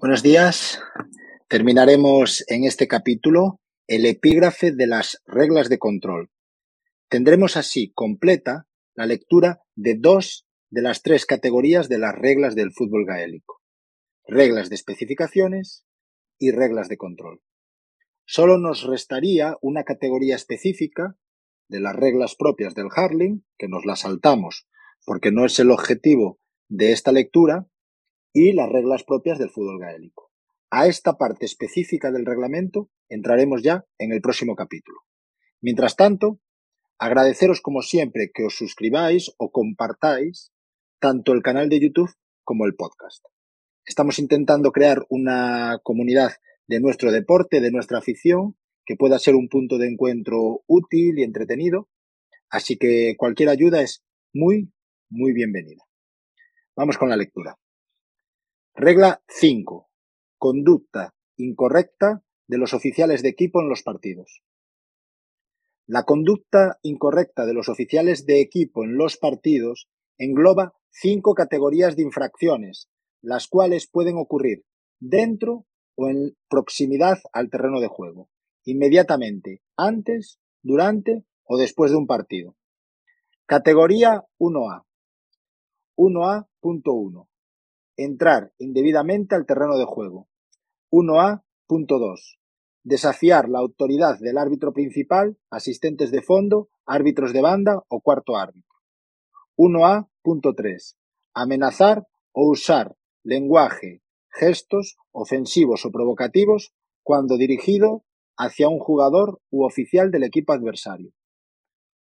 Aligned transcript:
Buenos 0.00 0.22
días. 0.22 0.80
Terminaremos 1.48 2.44
en 2.46 2.62
este 2.62 2.86
capítulo 2.86 3.60
el 3.88 4.06
epígrafe 4.06 4.70
de 4.70 4.86
las 4.86 5.20
reglas 5.26 5.68
de 5.68 5.78
control. 5.78 6.30
Tendremos 7.08 7.56
así 7.56 7.90
completa 7.94 8.68
la 8.94 9.06
lectura 9.06 9.60
de 9.74 9.96
dos 9.98 10.46
de 10.70 10.82
las 10.82 11.02
tres 11.02 11.26
categorías 11.26 11.88
de 11.88 11.98
las 11.98 12.14
reglas 12.14 12.54
del 12.54 12.70
fútbol 12.70 13.06
gaélico. 13.06 13.60
Reglas 14.24 14.68
de 14.68 14.76
especificaciones 14.76 15.84
y 16.38 16.52
reglas 16.52 16.88
de 16.88 16.96
control. 16.96 17.40
Solo 18.24 18.56
nos 18.56 18.84
restaría 18.84 19.56
una 19.62 19.82
categoría 19.82 20.36
específica 20.36 21.16
de 21.66 21.80
las 21.80 21.96
reglas 21.96 22.36
propias 22.36 22.76
del 22.76 22.86
Harling, 22.94 23.44
que 23.58 23.66
nos 23.66 23.84
la 23.84 23.96
saltamos 23.96 24.68
porque 25.04 25.32
no 25.32 25.44
es 25.44 25.58
el 25.58 25.72
objetivo 25.72 26.38
de 26.68 26.92
esta 26.92 27.10
lectura, 27.10 27.66
y 28.38 28.52
las 28.52 28.68
reglas 28.68 29.02
propias 29.02 29.36
del 29.40 29.50
fútbol 29.50 29.80
gaélico. 29.80 30.30
A 30.70 30.86
esta 30.86 31.18
parte 31.18 31.44
específica 31.44 32.12
del 32.12 32.24
reglamento 32.24 32.88
entraremos 33.08 33.64
ya 33.64 33.84
en 33.98 34.12
el 34.12 34.20
próximo 34.20 34.54
capítulo. 34.54 35.00
Mientras 35.60 35.96
tanto, 35.96 36.38
agradeceros 36.98 37.60
como 37.60 37.82
siempre 37.82 38.30
que 38.32 38.44
os 38.44 38.54
suscribáis 38.54 39.34
o 39.38 39.50
compartáis 39.50 40.52
tanto 41.00 41.32
el 41.32 41.42
canal 41.42 41.68
de 41.68 41.80
YouTube 41.80 42.14
como 42.44 42.64
el 42.64 42.76
podcast. 42.76 43.24
Estamos 43.84 44.20
intentando 44.20 44.70
crear 44.70 45.04
una 45.08 45.80
comunidad 45.82 46.34
de 46.68 46.78
nuestro 46.78 47.10
deporte, 47.10 47.60
de 47.60 47.72
nuestra 47.72 47.98
afición, 47.98 48.56
que 48.86 48.94
pueda 48.94 49.18
ser 49.18 49.34
un 49.34 49.48
punto 49.48 49.78
de 49.78 49.88
encuentro 49.88 50.62
útil 50.68 51.18
y 51.18 51.24
entretenido. 51.24 51.88
Así 52.50 52.76
que 52.76 53.16
cualquier 53.18 53.48
ayuda 53.48 53.82
es 53.82 54.04
muy, 54.32 54.70
muy 55.10 55.32
bienvenida. 55.32 55.82
Vamos 56.76 56.98
con 56.98 57.08
la 57.08 57.16
lectura. 57.16 57.58
Regla 58.80 59.24
5. 59.26 59.88
Conducta 60.38 61.12
incorrecta 61.36 62.22
de 62.46 62.58
los 62.58 62.74
oficiales 62.74 63.24
de 63.24 63.28
equipo 63.28 63.60
en 63.60 63.68
los 63.68 63.82
partidos. 63.82 64.44
La 65.88 66.04
conducta 66.04 66.78
incorrecta 66.82 67.44
de 67.44 67.54
los 67.54 67.68
oficiales 67.68 68.24
de 68.24 68.40
equipo 68.40 68.84
en 68.84 68.96
los 68.96 69.16
partidos 69.16 69.88
engloba 70.16 70.74
cinco 70.90 71.34
categorías 71.34 71.96
de 71.96 72.02
infracciones, 72.02 72.88
las 73.20 73.48
cuales 73.48 73.90
pueden 73.90 74.16
ocurrir 74.16 74.64
dentro 75.00 75.66
o 75.96 76.08
en 76.08 76.36
proximidad 76.48 77.18
al 77.32 77.50
terreno 77.50 77.80
de 77.80 77.88
juego, 77.88 78.30
inmediatamente, 78.62 79.60
antes, 79.76 80.38
durante 80.62 81.24
o 81.42 81.58
después 81.58 81.90
de 81.90 81.96
un 81.96 82.06
partido. 82.06 82.54
Categoría 83.44 84.24
1A. 84.38 84.84
1A.1 85.96 87.28
entrar 87.98 88.52
indebidamente 88.58 89.34
al 89.34 89.44
terreno 89.44 89.76
de 89.76 89.84
juego. 89.84 90.28
1A.2. 90.90 92.38
Desafiar 92.84 93.48
la 93.48 93.58
autoridad 93.58 94.18
del 94.20 94.38
árbitro 94.38 94.72
principal, 94.72 95.36
asistentes 95.50 96.10
de 96.10 96.22
fondo, 96.22 96.70
árbitros 96.86 97.32
de 97.32 97.42
banda 97.42 97.84
o 97.88 98.00
cuarto 98.00 98.36
árbitro. 98.36 98.72
1A.3. 99.56 100.96
Amenazar 101.34 102.06
o 102.32 102.48
usar 102.48 102.96
lenguaje, 103.24 104.00
gestos 104.30 104.96
ofensivos 105.10 105.84
o 105.84 105.90
provocativos 105.90 106.72
cuando 107.02 107.36
dirigido 107.36 108.04
hacia 108.36 108.68
un 108.68 108.78
jugador 108.78 109.40
u 109.50 109.64
oficial 109.64 110.12
del 110.12 110.22
equipo 110.22 110.52
adversario. 110.52 111.12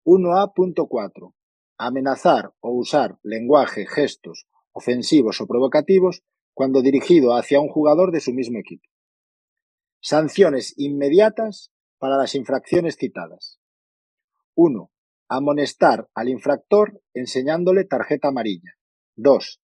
1A.4. 0.03 1.33
Amenazar 1.77 2.53
o 2.59 2.71
usar 2.71 3.17
lenguaje, 3.23 3.85
gestos 3.87 4.45
ofensivos 4.75 5.39
o 5.41 5.47
provocativos 5.47 6.21
cuando 6.53 6.81
dirigido 6.81 7.35
hacia 7.35 7.59
un 7.59 7.69
jugador 7.69 8.11
de 8.11 8.19
su 8.19 8.33
mismo 8.33 8.59
equipo. 8.59 8.87
Sanciones 10.01 10.73
inmediatas 10.77 11.71
para 11.97 12.17
las 12.17 12.35
infracciones 12.35 12.97
citadas. 12.97 13.59
1. 14.53 14.91
Amonestar 15.29 16.07
al 16.13 16.29
infractor 16.29 17.01
enseñándole 17.13 17.85
tarjeta 17.85 18.27
amarilla. 18.27 18.77
2. 19.15 19.61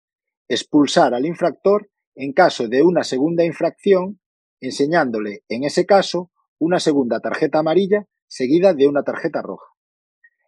Expulsar 0.47 1.13
al 1.13 1.25
infractor 1.25 1.89
en 2.15 2.31
caso 2.33 2.67
de 2.67 2.83
una 2.83 3.03
segunda 3.03 3.43
infracción, 3.43 4.19
enseñándole, 4.61 5.43
en 5.49 5.63
ese 5.63 5.85
caso, 5.85 6.31
una 6.59 6.79
segunda 6.79 7.19
tarjeta 7.19 7.59
amarilla 7.59 8.07
seguida 8.27 8.73
de 8.73 8.87
una 8.87 9.03
tarjeta 9.03 9.41
roja. 9.41 9.73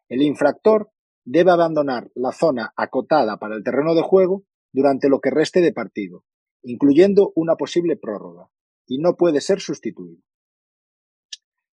El 0.07 0.21
infractor 0.21 0.91
debe 1.23 1.51
abandonar 1.51 2.11
la 2.13 2.31
zona 2.31 2.73
acotada 2.75 3.37
para 3.37 3.55
el 3.55 3.63
terreno 3.63 3.95
de 3.95 4.01
juego 4.01 4.43
durante 4.71 5.09
lo 5.09 5.19
que 5.19 5.29
reste 5.29 5.61
de 5.61 5.73
partido, 5.73 6.23
incluyendo 6.63 7.31
una 7.35 7.55
posible 7.55 7.97
prórroga, 7.97 8.49
y 8.87 8.99
no 8.99 9.15
puede 9.15 9.41
ser 9.41 9.59
sustituido. 9.59 10.21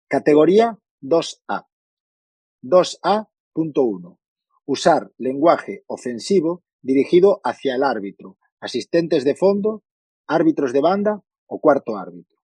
Categoría 0.07 0.79
2A. 1.01 1.67
2A.1. 2.63 4.19
Usar 4.65 5.11
lenguaje 5.17 5.83
ofensivo 5.87 6.63
dirigido 6.81 7.41
hacia 7.43 7.75
el 7.75 7.83
árbitro, 7.83 8.37
asistentes 8.59 9.23
de 9.23 9.35
fondo, 9.35 9.83
árbitros 10.27 10.73
de 10.73 10.81
banda 10.81 11.23
o 11.45 11.59
cuarto 11.59 11.97
árbitro. 11.97 12.37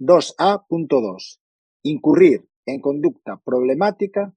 2A.2. 0.00 1.40
Incurrir 1.82 2.48
en 2.66 2.80
conducta 2.80 3.40
problemática 3.44 4.34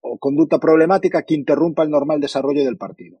o 0.00 0.18
conducta 0.18 0.58
problemática 0.58 1.22
que 1.22 1.34
interrumpa 1.34 1.82
el 1.82 1.90
normal 1.90 2.20
desarrollo 2.20 2.64
del 2.64 2.78
partido. 2.78 3.20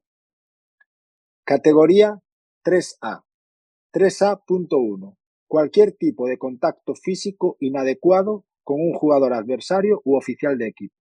Categoría 1.50 2.22
3A. 2.64 3.24
3A.1. 3.92 5.16
Cualquier 5.48 5.96
tipo 5.96 6.28
de 6.28 6.38
contacto 6.38 6.94
físico 6.94 7.56
inadecuado 7.58 8.44
con 8.62 8.80
un 8.80 8.92
jugador 8.92 9.32
adversario 9.32 10.00
u 10.04 10.16
oficial 10.16 10.58
de 10.58 10.68
equipo. 10.68 10.94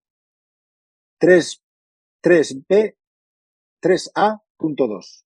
3, 1.19 1.61
3B, 2.23 2.95
3A.2. 3.79 5.23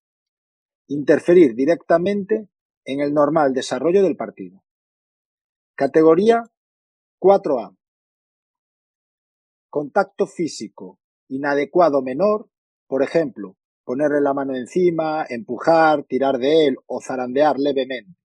Interferir 0.88 1.56
directamente 1.56 2.50
en 2.84 3.00
el 3.00 3.14
normal 3.14 3.54
desarrollo 3.54 4.04
del 4.04 4.18
partido. 4.18 4.62
Categoría 5.76 6.44
4A. 7.22 7.78
Contacto 9.70 10.28
físico 10.28 11.00
inadecuado 11.30 12.02
menor, 12.02 12.50
por 12.88 13.04
ejemplo, 13.04 13.56
ponerle 13.84 14.22
la 14.22 14.34
mano 14.34 14.56
encima, 14.56 15.26
empujar, 15.28 16.04
tirar 16.04 16.38
de 16.38 16.68
él 16.68 16.78
o 16.86 17.02
zarandear 17.02 17.58
levemente. 17.60 18.18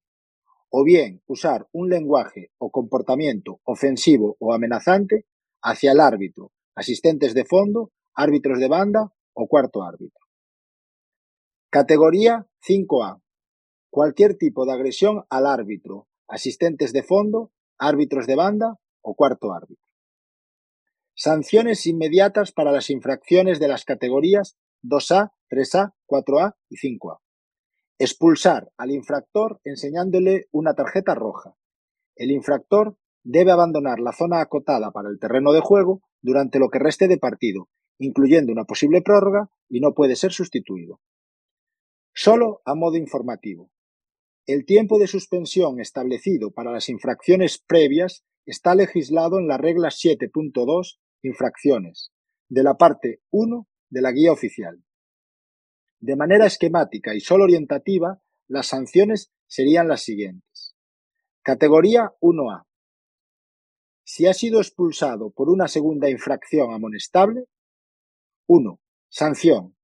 O 0.71 0.85
bien 0.85 1.23
usar 1.27 1.67
un 1.73 1.89
lenguaje 1.89 2.51
o 2.59 2.71
comportamiento 2.71 3.61
ofensivo 3.65 4.37
o 4.39 4.53
amenazante 4.53 5.27
hacia 5.63 5.93
el 5.93 6.01
árbitro, 6.01 6.53
asistentes 6.75 7.35
de 7.35 7.45
fondo, 7.45 7.91
árbitros 8.15 8.59
de 8.59 8.69
banda 8.69 9.13
o 9.33 9.47
cuarto 9.49 9.83
árbitro. 9.83 10.27
Categoría 11.71 12.47
5A. 12.67 13.21
Cualquier 13.91 14.37
tipo 14.37 14.67
de 14.67 14.73
agresión 14.73 15.25
al 15.31 15.47
árbitro, 15.47 16.09
asistentes 16.27 16.93
de 16.93 17.03
fondo, 17.03 17.53
árbitros 17.79 18.27
de 18.27 18.37
banda 18.37 18.79
o 19.01 19.15
cuarto 19.15 19.53
árbitro. 19.53 19.85
Sanciones 21.15 21.87
inmediatas 21.87 22.53
para 22.53 22.73
las 22.73 22.91
infracciones 22.91 23.59
de 23.59 23.69
las 23.69 23.85
categorías 23.85 24.57
2A, 24.83 25.33
3A, 25.51 25.95
4A 26.07 26.55
y 26.69 26.77
5A. 26.77 27.19
Expulsar 27.99 28.71
al 28.77 28.91
infractor 28.91 29.61
enseñándole 29.65 30.47
una 30.53 30.75
tarjeta 30.75 31.15
roja. 31.15 31.55
El 32.15 32.31
infractor 32.31 32.97
debe 33.25 33.51
abandonar 33.51 33.99
la 34.01 34.13
zona 34.13 34.41
acotada 34.41 34.91
para 34.93 35.09
el 35.09 35.19
terreno 35.19 35.53
de 35.53 35.61
juego 35.61 36.03
durante 36.23 36.59
lo 36.59 36.69
que 36.69 36.79
reste 36.79 37.09
de 37.09 37.19
partido, 37.19 37.69
incluyendo 37.99 38.53
una 38.53 38.65
posible 38.65 39.03
prórroga, 39.03 39.51
y 39.69 39.81
no 39.81 39.95
puede 39.95 40.17
ser 40.17 40.33
sustituido. 40.33 41.01
Solo 42.15 42.63
a 42.65 42.75
modo 42.75 42.97
informativo. 42.97 43.71
El 44.47 44.65
tiempo 44.65 44.99
de 44.99 45.07
suspensión 45.07 45.81
establecido 45.81 46.53
para 46.53 46.73
las 46.73 46.89
infracciones 46.89 47.59
previas 47.59 48.25
está 48.47 48.75
legislado 48.75 49.39
en 49.39 49.47
la 49.47 49.59
regla 49.59 49.89
7.2 49.89 50.99
infracciones 51.23 52.13
de 52.49 52.63
la 52.63 52.75
parte 52.75 53.21
1 53.31 53.69
de 53.91 54.01
la 54.01 54.13
guía 54.13 54.33
oficial. 54.33 54.83
De 56.01 56.15
manera 56.15 56.47
esquemática 56.47 57.15
y 57.15 57.21
solo 57.21 57.45
orientativa, 57.45 58.21
las 58.47 58.69
sanciones 58.69 59.33
serían 59.47 59.89
las 59.89 60.03
siguientes. 60.03 60.77
Categoría 61.43 62.13
1A. 62.21 62.65
Si 64.05 64.27
ha 64.27 64.33
sido 64.33 64.61
expulsado 64.61 65.31
por 65.31 65.51
una 65.51 65.67
segunda 65.67 66.09
infracción 66.09 66.73
amonestable, 66.73 67.45
1. 68.47 68.81
Sanción. 69.09 69.77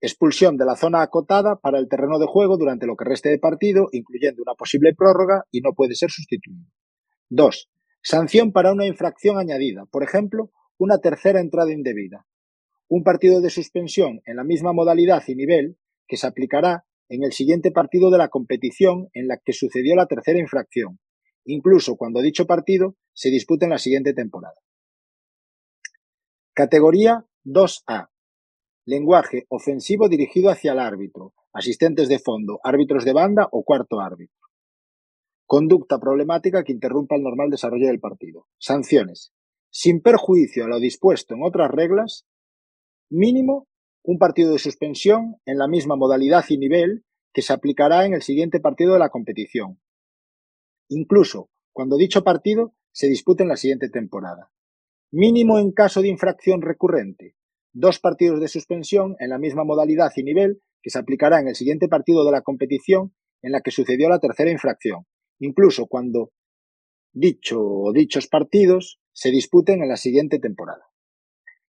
Expulsión 0.00 0.56
de 0.56 0.64
la 0.64 0.76
zona 0.76 1.02
acotada 1.02 1.56
para 1.56 1.78
el 1.78 1.88
terreno 1.88 2.18
de 2.18 2.26
juego 2.26 2.56
durante 2.56 2.86
lo 2.86 2.96
que 2.96 3.04
reste 3.04 3.28
de 3.28 3.38
partido, 3.38 3.88
incluyendo 3.92 4.42
una 4.42 4.54
posible 4.54 4.94
prórroga 4.94 5.44
y 5.50 5.60
no 5.60 5.74
puede 5.74 5.94
ser 5.94 6.10
sustituido. 6.10 6.64
2. 7.28 7.70
Sanción 8.02 8.52
para 8.52 8.72
una 8.72 8.86
infracción 8.86 9.38
añadida, 9.38 9.84
por 9.86 10.02
ejemplo, 10.02 10.50
una 10.78 10.98
tercera 10.98 11.40
entrada 11.40 11.70
indebida, 11.70 12.26
un 12.90 13.04
partido 13.04 13.40
de 13.40 13.50
suspensión 13.50 14.20
en 14.26 14.36
la 14.36 14.42
misma 14.42 14.72
modalidad 14.72 15.22
y 15.28 15.36
nivel 15.36 15.78
que 16.08 16.16
se 16.16 16.26
aplicará 16.26 16.84
en 17.08 17.22
el 17.22 17.32
siguiente 17.32 17.70
partido 17.70 18.10
de 18.10 18.18
la 18.18 18.28
competición 18.28 19.08
en 19.14 19.28
la 19.28 19.38
que 19.38 19.52
sucedió 19.52 19.94
la 19.94 20.06
tercera 20.06 20.40
infracción, 20.40 20.98
incluso 21.44 21.96
cuando 21.96 22.20
dicho 22.20 22.46
partido 22.46 22.96
se 23.12 23.30
dispute 23.30 23.64
en 23.64 23.70
la 23.70 23.78
siguiente 23.78 24.12
temporada. 24.12 24.56
Categoría 26.52 27.24
2A. 27.44 28.08
Lenguaje 28.86 29.46
ofensivo 29.48 30.08
dirigido 30.08 30.50
hacia 30.50 30.72
el 30.72 30.80
árbitro, 30.80 31.32
asistentes 31.52 32.08
de 32.08 32.18
fondo, 32.18 32.58
árbitros 32.64 33.04
de 33.04 33.12
banda 33.12 33.48
o 33.52 33.62
cuarto 33.62 34.00
árbitro. 34.00 34.36
Conducta 35.46 36.00
problemática 36.00 36.64
que 36.64 36.72
interrumpa 36.72 37.14
el 37.14 37.22
normal 37.22 37.50
desarrollo 37.50 37.86
del 37.86 38.00
partido. 38.00 38.48
Sanciones. 38.58 39.32
Sin 39.70 40.00
perjuicio 40.00 40.64
a 40.64 40.68
lo 40.68 40.80
dispuesto 40.80 41.34
en 41.34 41.44
otras 41.44 41.70
reglas, 41.70 42.26
mínimo 43.10 43.68
un 44.02 44.18
partido 44.18 44.52
de 44.52 44.58
suspensión 44.58 45.36
en 45.44 45.58
la 45.58 45.68
misma 45.68 45.96
modalidad 45.96 46.44
y 46.48 46.56
nivel 46.56 47.04
que 47.32 47.42
se 47.42 47.52
aplicará 47.52 48.06
en 48.06 48.14
el 48.14 48.22
siguiente 48.22 48.60
partido 48.60 48.94
de 48.94 48.98
la 48.98 49.10
competición, 49.10 49.80
incluso 50.88 51.50
cuando 51.72 51.96
dicho 51.96 52.24
partido 52.24 52.74
se 52.92 53.08
dispute 53.08 53.42
en 53.42 53.48
la 53.48 53.56
siguiente 53.56 53.88
temporada. 53.88 54.50
Mínimo 55.12 55.58
en 55.58 55.72
caso 55.72 56.02
de 56.02 56.08
infracción 56.08 56.62
recurrente, 56.62 57.36
dos 57.72 57.98
partidos 57.98 58.40
de 58.40 58.48
suspensión 58.48 59.16
en 59.18 59.30
la 59.30 59.38
misma 59.38 59.64
modalidad 59.64 60.10
y 60.16 60.22
nivel 60.22 60.62
que 60.82 60.90
se 60.90 60.98
aplicará 60.98 61.40
en 61.40 61.48
el 61.48 61.54
siguiente 61.54 61.88
partido 61.88 62.24
de 62.24 62.32
la 62.32 62.42
competición 62.42 63.14
en 63.42 63.52
la 63.52 63.60
que 63.60 63.70
sucedió 63.70 64.08
la 64.08 64.18
tercera 64.18 64.50
infracción, 64.50 65.06
incluso 65.38 65.86
cuando 65.86 66.32
dicho 67.12 67.60
o 67.60 67.92
dichos 67.92 68.28
partidos 68.28 69.00
se 69.12 69.30
disputen 69.30 69.82
en 69.82 69.88
la 69.88 69.96
siguiente 69.96 70.38
temporada. 70.38 70.86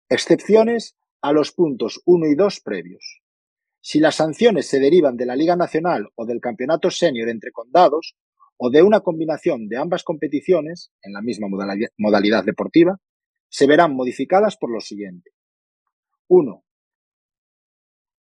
Excepciones 0.08 0.96
a 1.24 1.32
los 1.32 1.52
puntos 1.52 2.02
1 2.04 2.26
y 2.26 2.34
2 2.34 2.60
previos. 2.60 3.22
Si 3.80 3.98
las 3.98 4.16
sanciones 4.16 4.68
se 4.68 4.78
derivan 4.78 5.16
de 5.16 5.24
la 5.24 5.34
Liga 5.34 5.56
Nacional 5.56 6.10
o 6.16 6.26
del 6.26 6.38
Campeonato 6.38 6.90
Senior 6.90 7.30
entre 7.30 7.50
condados, 7.50 8.14
o 8.58 8.68
de 8.68 8.82
una 8.82 9.00
combinación 9.00 9.66
de 9.68 9.78
ambas 9.78 10.04
competiciones, 10.04 10.92
en 11.00 11.14
la 11.14 11.22
misma 11.22 11.46
modalidad 11.96 12.44
deportiva, 12.44 13.00
se 13.48 13.66
verán 13.66 13.96
modificadas 13.96 14.58
por 14.58 14.70
lo 14.70 14.80
siguiente. 14.80 15.30
1. 16.28 16.62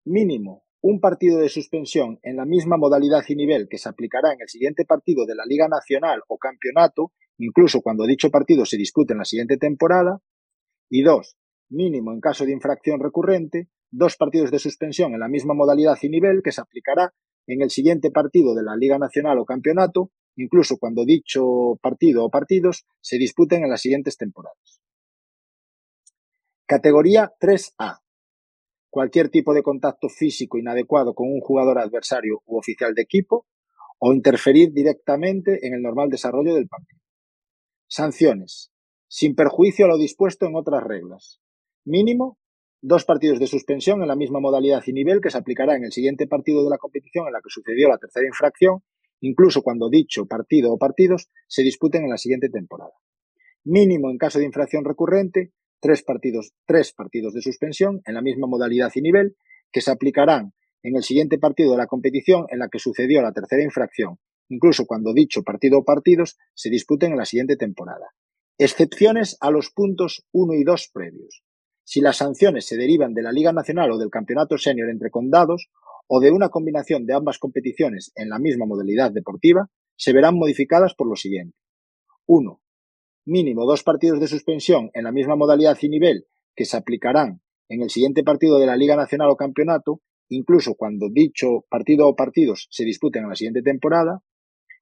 Mínimo 0.05 0.63
un 0.81 0.99
partido 0.99 1.37
de 1.37 1.49
suspensión 1.49 2.19
en 2.23 2.37
la 2.37 2.45
misma 2.45 2.77
modalidad 2.77 3.23
y 3.27 3.35
nivel 3.35 3.67
que 3.69 3.77
se 3.77 3.87
aplicará 3.87 4.33
en 4.33 4.41
el 4.41 4.49
siguiente 4.49 4.85
partido 4.85 5.27
de 5.27 5.35
la 5.35 5.45
Liga 5.45 5.67
Nacional 5.67 6.23
o 6.27 6.39
Campeonato, 6.39 7.11
incluso 7.37 7.81
cuando 7.81 8.07
dicho 8.07 8.31
partido 8.31 8.65
se 8.65 8.77
discute 8.77 9.13
en 9.13 9.19
la 9.19 9.25
siguiente 9.25 9.57
temporada. 9.57 10.23
Y 10.89 11.03
2 11.03 11.35
mínimo 11.69 12.11
en 12.11 12.19
caso 12.19 12.45
de 12.45 12.51
infracción 12.51 12.99
recurrente, 12.99 13.69
dos 13.91 14.17
partidos 14.17 14.51
de 14.51 14.59
suspensión 14.59 15.13
en 15.13 15.19
la 15.19 15.27
misma 15.27 15.53
modalidad 15.53 15.97
y 16.01 16.09
nivel 16.09 16.41
que 16.43 16.51
se 16.51 16.61
aplicará 16.61 17.13
en 17.47 17.61
el 17.61 17.69
siguiente 17.69 18.11
partido 18.11 18.53
de 18.53 18.63
la 18.63 18.75
Liga 18.75 18.99
Nacional 18.99 19.39
o 19.39 19.45
Campeonato, 19.45 20.11
incluso 20.35 20.77
cuando 20.77 21.05
dicho 21.05 21.77
partido 21.81 22.25
o 22.25 22.29
partidos 22.29 22.85
se 23.01 23.17
disputen 23.17 23.63
en 23.63 23.71
las 23.71 23.81
siguientes 23.81 24.17
temporadas. 24.17 24.81
Categoría 26.67 27.33
3A. 27.39 28.01
Cualquier 28.91 29.29
tipo 29.29 29.53
de 29.53 29.63
contacto 29.63 30.09
físico 30.09 30.57
inadecuado 30.57 31.13
con 31.13 31.27
un 31.27 31.41
jugador 31.41 31.79
adversario 31.79 32.41
u 32.45 32.57
oficial 32.57 32.93
de 32.93 33.01
equipo 33.01 33.47
o 33.99 34.13
interferir 34.13 34.71
directamente 34.71 35.65
en 35.65 35.73
el 35.73 35.81
normal 35.81 36.09
desarrollo 36.09 36.53
del 36.53 36.67
partido. 36.67 37.01
Sanciones. 37.87 38.71
Sin 39.07 39.35
perjuicio 39.35 39.85
a 39.85 39.87
lo 39.89 39.97
dispuesto 39.97 40.45
en 40.45 40.55
otras 40.55 40.83
reglas 40.83 41.41
mínimo 41.89 42.37
dos 42.81 43.03
partidos 43.03 43.39
de 43.39 43.47
suspensión 43.47 44.01
en 44.01 44.07
la 44.07 44.15
misma 44.15 44.39
modalidad 44.39 44.83
y 44.85 44.93
nivel 44.93 45.19
que 45.19 45.31
se 45.31 45.37
aplicará 45.37 45.75
en 45.75 45.83
el 45.83 45.91
siguiente 45.91 46.27
partido 46.27 46.63
de 46.63 46.69
la 46.69 46.77
competición 46.77 47.27
en 47.27 47.33
la 47.33 47.41
que 47.41 47.49
sucedió 47.49 47.89
la 47.89 47.97
tercera 47.97 48.27
infracción, 48.27 48.83
incluso 49.21 49.63
cuando 49.63 49.89
dicho 49.89 50.25
partido 50.27 50.71
o 50.71 50.77
partidos 50.77 51.29
se 51.47 51.63
disputen 51.63 52.03
en 52.03 52.11
la 52.11 52.17
siguiente 52.17 52.49
temporada. 52.49 52.93
Mínimo 53.65 54.09
en 54.09 54.17
caso 54.17 54.39
de 54.39 54.45
infracción 54.45 54.85
recurrente, 54.85 55.51
tres 55.81 56.03
partidos, 56.03 56.53
tres 56.65 56.93
partidos 56.93 57.33
de 57.33 57.41
suspensión 57.41 58.01
en 58.05 58.13
la 58.13 58.21
misma 58.21 58.47
modalidad 58.47 58.91
y 58.95 59.01
nivel 59.01 59.35
que 59.71 59.81
se 59.81 59.91
aplicarán 59.91 60.53
en 60.83 60.95
el 60.95 61.03
siguiente 61.03 61.37
partido 61.37 61.71
de 61.71 61.77
la 61.77 61.87
competición 61.87 62.45
en 62.49 62.59
la 62.59 62.69
que 62.69 62.79
sucedió 62.79 63.21
la 63.21 63.33
tercera 63.33 63.63
infracción, 63.63 64.19
incluso 64.47 64.85
cuando 64.85 65.13
dicho 65.13 65.43
partido 65.43 65.79
o 65.79 65.83
partidos 65.83 66.37
se 66.53 66.69
disputen 66.69 67.11
en 67.11 67.17
la 67.17 67.25
siguiente 67.25 67.57
temporada. 67.57 68.13
Excepciones 68.57 69.37
a 69.41 69.51
los 69.51 69.71
puntos 69.71 70.25
1 70.31 70.53
y 70.53 70.63
2 70.63 70.91
previos 70.93 71.43
si 71.89 72.01
las 72.01 72.17
sanciones 72.17 72.67
se 72.67 72.77
derivan 72.77 73.15
de 73.15 73.23
la 73.23 73.31
Liga 73.31 73.51
Nacional 73.51 73.89
o 73.91 73.97
del 73.97 74.11
Campeonato 74.11 74.59
Senior 74.59 74.91
entre 74.91 75.09
condados 75.09 75.71
o 76.05 76.19
de 76.19 76.29
una 76.29 76.49
combinación 76.49 77.07
de 77.07 77.15
ambas 77.15 77.39
competiciones 77.39 78.11
en 78.13 78.29
la 78.29 78.37
misma 78.37 78.67
modalidad 78.67 79.11
deportiva, 79.11 79.71
se 79.95 80.13
verán 80.13 80.35
modificadas 80.35 80.93
por 80.93 81.09
lo 81.09 81.15
siguiente. 81.15 81.57
1. 82.27 82.61
Mínimo 83.25 83.65
dos 83.65 83.81
partidos 83.81 84.19
de 84.19 84.27
suspensión 84.27 84.91
en 84.93 85.03
la 85.03 85.11
misma 85.11 85.35
modalidad 85.35 85.79
y 85.81 85.89
nivel 85.89 86.27
que 86.55 86.65
se 86.65 86.77
aplicarán 86.77 87.41
en 87.69 87.81
el 87.81 87.89
siguiente 87.89 88.23
partido 88.23 88.59
de 88.59 88.67
la 88.67 88.77
Liga 88.77 88.95
Nacional 88.95 89.31
o 89.31 89.35
Campeonato, 89.35 89.99
incluso 90.27 90.75
cuando 90.75 91.09
dicho 91.09 91.65
partido 91.71 92.07
o 92.07 92.15
partidos 92.15 92.67
se 92.69 92.85
disputen 92.85 93.23
en 93.23 93.29
la 93.29 93.35
siguiente 93.35 93.63
temporada. 93.63 94.21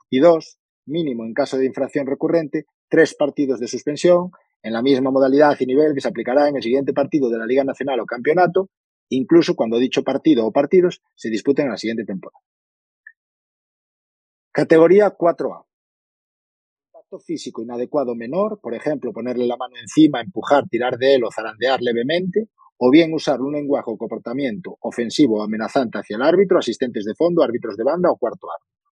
Y 0.09 0.19
2. 0.19 0.59
Mínimo 0.87 1.23
en 1.23 1.33
caso 1.33 1.57
de 1.57 1.67
infracción 1.67 2.05
recurrente, 2.05 2.65
tres 2.89 3.15
partidos 3.15 3.61
de 3.61 3.69
suspensión 3.69 4.31
en 4.67 4.73
la 4.73 4.81
misma 4.81 5.11
modalidad 5.11 5.55
y 5.59 5.65
nivel 5.65 5.93
que 5.93 6.01
se 6.01 6.09
aplicará 6.09 6.49
en 6.49 6.57
el 6.57 6.61
siguiente 6.61 6.93
partido 6.93 7.29
de 7.29 7.37
la 7.37 7.45
Liga 7.45 7.63
Nacional 7.63 8.01
o 8.01 8.05
Campeonato, 8.05 8.69
incluso 9.09 9.55
cuando 9.55 9.77
dicho 9.77 10.03
partido 10.03 10.45
o 10.45 10.51
partidos 10.51 11.01
se 11.15 11.29
disputen 11.29 11.65
en 11.65 11.71
la 11.71 11.77
siguiente 11.77 12.03
temporada. 12.03 12.41
Categoría 14.51 15.15
4A. 15.15 15.63
Contacto 16.91 17.19
físico 17.19 17.61
inadecuado 17.61 18.13
menor, 18.13 18.59
por 18.61 18.75
ejemplo, 18.75 19.13
ponerle 19.13 19.47
la 19.47 19.55
mano 19.55 19.75
encima, 19.79 20.19
empujar, 20.19 20.67
tirar 20.67 20.97
de 20.97 21.15
él 21.15 21.23
o 21.23 21.31
zarandear 21.31 21.81
levemente, 21.81 22.49
o 22.77 22.91
bien 22.91 23.13
usar 23.13 23.39
un 23.41 23.53
lenguaje 23.53 23.89
o 23.89 23.97
comportamiento 23.97 24.77
ofensivo 24.81 25.39
o 25.39 25.43
amenazante 25.43 25.97
hacia 25.97 26.17
el 26.17 26.23
árbitro, 26.23 26.59
asistentes 26.59 27.05
de 27.05 27.15
fondo, 27.15 27.41
árbitros 27.41 27.77
de 27.77 27.83
banda 27.83 28.11
o 28.11 28.17
cuarto 28.17 28.47
árbitro. 28.51 28.91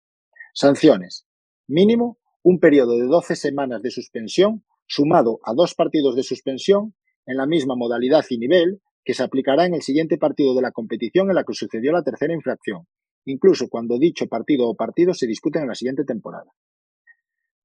Sanciones. 0.52 1.26
Mínimo, 1.68 2.18
un 2.42 2.58
periodo 2.58 2.98
de 2.98 3.04
12 3.04 3.36
semanas 3.36 3.82
de 3.82 3.90
suspensión 3.90 4.64
sumado 4.90 5.38
a 5.44 5.54
dos 5.54 5.76
partidos 5.76 6.16
de 6.16 6.24
suspensión 6.24 6.94
en 7.24 7.36
la 7.36 7.46
misma 7.46 7.76
modalidad 7.76 8.24
y 8.28 8.38
nivel 8.38 8.82
que 9.04 9.14
se 9.14 9.22
aplicará 9.22 9.64
en 9.64 9.74
el 9.74 9.82
siguiente 9.82 10.18
partido 10.18 10.52
de 10.52 10.62
la 10.62 10.72
competición 10.72 11.30
en 11.30 11.36
la 11.36 11.44
que 11.44 11.54
sucedió 11.54 11.92
la 11.92 12.02
tercera 12.02 12.34
infracción, 12.34 12.88
incluso 13.24 13.68
cuando 13.68 14.00
dicho 14.00 14.26
partido 14.26 14.68
o 14.68 14.74
partidos 14.74 15.18
se 15.18 15.28
discuten 15.28 15.62
en 15.62 15.68
la 15.68 15.76
siguiente 15.76 16.04
temporada. 16.04 16.50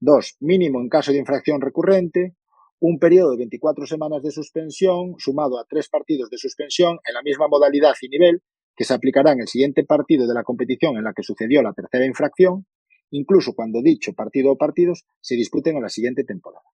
2. 0.01 0.37
Mínimo 0.41 0.79
en 0.79 0.87
caso 0.87 1.11
de 1.11 1.17
infracción 1.17 1.61
recurrente, 1.61 2.35
un 2.79 2.99
periodo 2.99 3.31
de 3.31 3.37
24 3.37 3.87
semanas 3.87 4.21
de 4.21 4.29
suspensión 4.29 5.15
sumado 5.17 5.57
a 5.57 5.65
tres 5.65 5.89
partidos 5.89 6.29
de 6.29 6.37
suspensión 6.37 6.99
en 7.07 7.13
la 7.15 7.23
misma 7.23 7.47
modalidad 7.47 7.95
y 8.01 8.09
nivel 8.09 8.43
que 8.75 8.83
se 8.83 8.93
aplicará 8.93 9.31
en 9.31 9.39
el 9.39 9.47
siguiente 9.47 9.83
partido 9.83 10.27
de 10.27 10.33
la 10.35 10.43
competición 10.43 10.95
en 10.95 11.05
la 11.05 11.13
que 11.13 11.23
sucedió 11.23 11.63
la 11.63 11.73
tercera 11.73 12.05
infracción, 12.05 12.67
incluso 13.09 13.53
cuando 13.55 13.81
dicho 13.81 14.13
partido 14.13 14.51
o 14.51 14.57
partidos 14.57 15.05
se 15.21 15.35
disputen 15.35 15.77
en 15.77 15.81
la 15.81 15.89
siguiente 15.89 16.23
temporada. 16.23 16.65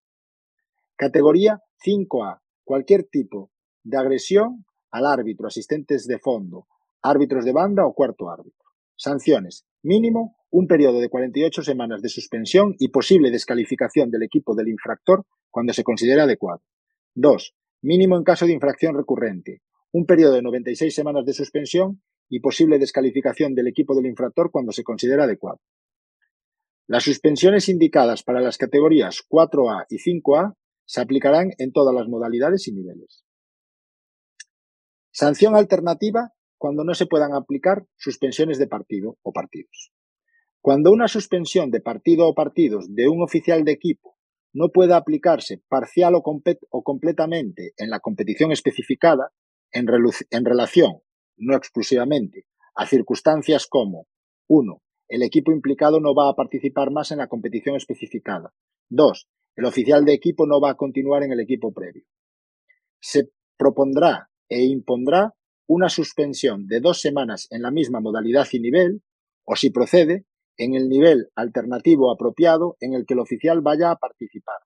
Categoría 1.01 1.59
5A. 1.83 2.41
Cualquier 2.63 3.05
tipo 3.05 3.49
de 3.81 3.97
agresión 3.97 4.65
al 4.91 5.07
árbitro, 5.07 5.47
asistentes 5.47 6.05
de 6.05 6.19
fondo, 6.19 6.67
árbitros 7.01 7.43
de 7.43 7.51
banda 7.51 7.87
o 7.87 7.95
cuarto 7.95 8.29
árbitro. 8.29 8.69
Sanciones. 8.95 9.65
Mínimo 9.81 10.35
un 10.51 10.67
periodo 10.67 10.99
de 10.99 11.09
48 11.09 11.63
semanas 11.63 12.03
de 12.03 12.09
suspensión 12.09 12.75
y 12.77 12.89
posible 12.89 13.31
descalificación 13.31 14.11
del 14.11 14.21
equipo 14.21 14.53
del 14.53 14.67
infractor 14.67 15.25
cuando 15.49 15.73
se 15.73 15.83
considere 15.83 16.21
adecuado. 16.21 16.61
2. 17.15 17.55
Mínimo 17.81 18.15
en 18.15 18.23
caso 18.23 18.45
de 18.45 18.53
infracción 18.53 18.95
recurrente. 18.95 19.63
Un 19.91 20.05
periodo 20.05 20.35
de 20.35 20.43
96 20.43 20.93
semanas 20.93 21.25
de 21.25 21.33
suspensión 21.33 22.03
y 22.29 22.41
posible 22.41 22.77
descalificación 22.77 23.55
del 23.55 23.69
equipo 23.69 23.95
del 23.95 24.05
infractor 24.05 24.51
cuando 24.51 24.71
se 24.71 24.83
considere 24.83 25.23
adecuado. 25.23 25.61
Las 26.85 27.05
suspensiones 27.05 27.69
indicadas 27.69 28.21
para 28.21 28.39
las 28.39 28.59
categorías 28.59 29.23
4A 29.27 29.87
y 29.89 29.97
5A 29.97 30.57
se 30.91 30.99
aplicarán 30.99 31.51
en 31.57 31.71
todas 31.71 31.95
las 31.95 32.09
modalidades 32.09 32.67
y 32.67 32.73
niveles. 32.73 33.23
Sanción 35.09 35.55
alternativa 35.55 36.33
cuando 36.57 36.83
no 36.83 36.93
se 36.95 37.05
puedan 37.05 37.33
aplicar 37.33 37.85
suspensiones 37.95 38.59
de 38.59 38.67
partido 38.67 39.17
o 39.21 39.31
partidos. 39.31 39.93
Cuando 40.59 40.91
una 40.91 41.07
suspensión 41.07 41.71
de 41.71 41.79
partido 41.79 42.27
o 42.27 42.35
partidos 42.35 42.93
de 42.93 43.07
un 43.07 43.23
oficial 43.23 43.63
de 43.63 43.71
equipo 43.71 44.17
no 44.51 44.67
pueda 44.67 44.97
aplicarse 44.97 45.63
parcial 45.69 46.13
o, 46.13 46.23
o 46.25 46.83
completamente 46.83 47.71
en 47.77 47.89
la 47.89 48.01
competición 48.01 48.51
especificada, 48.51 49.31
en, 49.71 49.87
en 50.29 50.43
relación, 50.43 50.99
no 51.37 51.55
exclusivamente, 51.55 52.47
a 52.75 52.85
circunstancias 52.85 53.65
como 53.65 54.07
1. 54.49 54.81
El 55.07 55.23
equipo 55.23 55.53
implicado 55.53 56.01
no 56.01 56.13
va 56.13 56.29
a 56.29 56.35
participar 56.35 56.91
más 56.91 57.13
en 57.13 57.19
la 57.19 57.29
competición 57.29 57.77
especificada. 57.77 58.53
2 58.89 59.29
el 59.55 59.65
oficial 59.65 60.05
de 60.05 60.13
equipo 60.13 60.45
no 60.47 60.59
va 60.61 60.71
a 60.71 60.77
continuar 60.77 61.23
en 61.23 61.31
el 61.31 61.39
equipo 61.39 61.73
previo. 61.73 62.03
Se 62.99 63.29
propondrá 63.57 64.29
e 64.49 64.63
impondrá 64.63 65.33
una 65.67 65.89
suspensión 65.89 66.67
de 66.67 66.79
dos 66.79 66.99
semanas 66.99 67.47
en 67.51 67.61
la 67.61 67.71
misma 67.71 67.99
modalidad 67.99 68.47
y 68.51 68.59
nivel, 68.59 69.03
o 69.45 69.55
si 69.55 69.69
procede, 69.69 70.25
en 70.57 70.75
el 70.75 70.89
nivel 70.89 71.29
alternativo 71.35 72.11
apropiado 72.11 72.75
en 72.79 72.93
el 72.93 73.05
que 73.05 73.13
el 73.13 73.19
oficial 73.19 73.61
vaya 73.61 73.91
a 73.91 73.95
participar, 73.95 74.59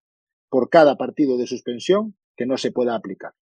por 0.50 0.70
cada 0.70 0.98
partido 0.98 1.38
de 1.38 1.48
suspensión 1.48 2.18
que 2.36 2.46
no 2.46 2.58
se 2.58 2.72
pueda 2.72 2.96
aplicar. 2.96 3.34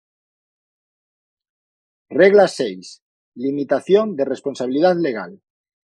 Regla 2.09 2.47
6. 2.47 3.01
Limitación 3.35 4.15
de 4.15 4.25
responsabilidad 4.25 4.95
legal. 4.95 5.41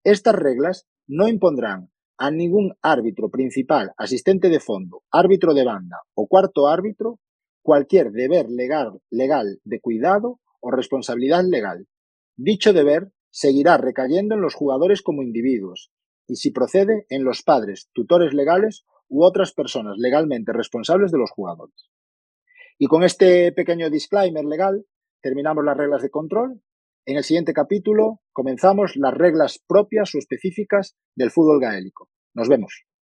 Estas 0.04 0.36
reglas 0.36 0.88
no 1.08 1.28
impondrán 1.28 1.92
a 2.20 2.32
ningún 2.32 2.76
árbitro 2.82 3.30
principal, 3.30 3.94
asistente 3.98 4.50
de 4.50 4.60
fondo, 4.60 5.04
árbitro 5.10 5.54
de 5.54 5.64
banda 5.64 5.98
o 6.14 6.28
cuarto 6.28 6.68
árbitro 6.68 7.20
cualquier 7.62 8.12
deber 8.12 8.50
legal, 8.50 9.02
legal 9.10 9.60
de 9.64 9.80
cuidado 9.80 10.40
o 10.60 10.70
responsabilidad 10.70 11.44
legal. 11.46 11.88
Dicho 12.36 12.74
deber 12.74 13.12
seguirá 13.32 13.78
recayendo 13.78 14.36
en 14.36 14.42
los 14.42 14.54
jugadores 14.54 15.02
como 15.02 15.24
individuos 15.24 15.92
y, 16.28 16.36
si 16.36 16.52
procede, 16.52 17.06
en 17.10 17.24
los 17.24 17.42
padres, 17.42 17.90
tutores 17.94 18.34
legales 18.34 18.86
u 19.08 19.24
otras 19.24 19.54
personas 19.54 19.96
legalmente 19.98 20.52
responsables 20.54 21.12
de 21.12 21.18
los 21.18 21.32
jugadores. 21.32 21.90
Y 22.78 22.88
con 22.88 23.04
este 23.04 23.52
pequeño 23.54 23.90
disclaimer 23.90 24.46
legal 24.46 24.86
terminamos 25.22 25.64
las 25.64 25.78
reglas 25.78 26.02
de 26.02 26.10
control. 26.10 26.62
En 27.06 27.18
el 27.18 27.24
siguiente 27.24 27.54
capítulo 27.54 28.20
comenzamos 28.34 28.96
las 28.96 29.14
reglas 29.14 29.60
propias 29.68 30.14
o 30.16 30.20
específicas 30.20 30.96
del 31.16 31.32
fútbol 31.32 31.60
gaélico. 31.60 32.10
Nos 32.36 32.50
vemos. 32.50 32.89